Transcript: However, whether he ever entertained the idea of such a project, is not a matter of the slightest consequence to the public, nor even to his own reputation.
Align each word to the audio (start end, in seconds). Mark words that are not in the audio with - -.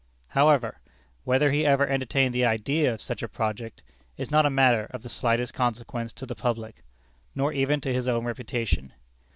However, 0.29 0.79
whether 1.25 1.51
he 1.51 1.63
ever 1.63 1.85
entertained 1.85 2.33
the 2.33 2.43
idea 2.43 2.91
of 2.91 3.01
such 3.03 3.21
a 3.21 3.27
project, 3.27 3.83
is 4.17 4.31
not 4.31 4.47
a 4.47 4.49
matter 4.49 4.87
of 4.89 5.03
the 5.03 5.09
slightest 5.09 5.53
consequence 5.53 6.11
to 6.13 6.25
the 6.25 6.33
public, 6.33 6.83
nor 7.35 7.53
even 7.53 7.79
to 7.81 7.93
his 7.93 8.07
own 8.07 8.25
reputation. 8.25 8.93